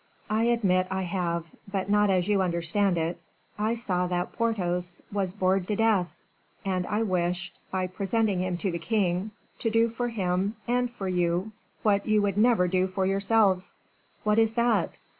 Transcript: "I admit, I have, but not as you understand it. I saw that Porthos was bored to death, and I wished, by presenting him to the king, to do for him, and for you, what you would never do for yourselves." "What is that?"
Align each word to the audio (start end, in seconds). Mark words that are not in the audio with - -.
"I 0.31 0.45
admit, 0.45 0.87
I 0.89 1.03
have, 1.03 1.45
but 1.71 1.87
not 1.87 2.09
as 2.09 2.27
you 2.27 2.41
understand 2.41 2.97
it. 2.97 3.19
I 3.59 3.75
saw 3.75 4.07
that 4.07 4.33
Porthos 4.33 4.99
was 5.13 5.35
bored 5.35 5.67
to 5.67 5.75
death, 5.75 6.07
and 6.65 6.87
I 6.87 7.03
wished, 7.03 7.55
by 7.69 7.85
presenting 7.85 8.39
him 8.39 8.57
to 8.57 8.71
the 8.71 8.79
king, 8.79 9.29
to 9.59 9.69
do 9.69 9.89
for 9.89 10.07
him, 10.07 10.55
and 10.67 10.89
for 10.89 11.07
you, 11.07 11.51
what 11.83 12.07
you 12.07 12.19
would 12.23 12.39
never 12.39 12.67
do 12.67 12.87
for 12.87 13.05
yourselves." 13.05 13.73
"What 14.23 14.39
is 14.39 14.53
that?" 14.53 14.97